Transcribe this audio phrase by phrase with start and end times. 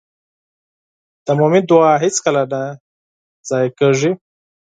[1.25, 2.61] د مؤمن دعا هېڅکله نه
[3.49, 4.11] ضایع کېږي.